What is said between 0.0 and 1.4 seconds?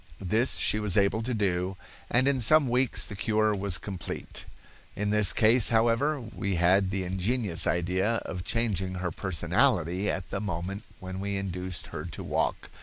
This she was able to